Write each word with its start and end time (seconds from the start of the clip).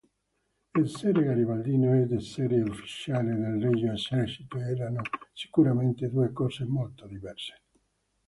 Essere 0.83 1.23
garibaldino 1.25 1.93
ed 1.93 2.11
essere 2.11 2.59
ufficiale 2.63 3.35
del 3.35 3.61
Regio 3.61 3.91
Esercito 3.91 4.57
erano 4.57 5.03
sicuramente 5.31 6.09
due 6.09 6.31
cose 6.31 6.63
molto 6.65 7.05
diverse. 7.05 7.61